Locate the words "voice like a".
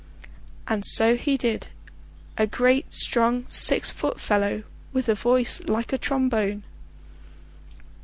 5.13-5.99